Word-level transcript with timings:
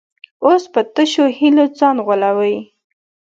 اوس 0.45 0.63
په 0.73 0.81
تشو 0.93 1.25
هیلو 1.37 1.65
ځان 1.79 1.97
غولوي. 2.05 2.57